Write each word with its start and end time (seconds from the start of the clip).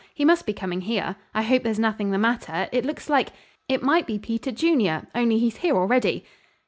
He 0.15 0.25
must 0.25 0.47
be 0.47 0.53
coming 0.53 0.81
here. 0.81 1.15
I 1.31 1.43
hope 1.43 1.61
there's 1.61 1.77
nothing 1.77 2.09
the 2.09 2.17
matter. 2.17 2.67
It 2.71 2.85
looks 2.85 3.07
like 3.07 3.29
it 3.69 3.83
might 3.83 4.07
be 4.07 4.17
Peter 4.17 4.51
Junior, 4.51 5.05
only 5.13 5.37
he's 5.37 5.57
here 5.57 5.75
already." 5.75 6.25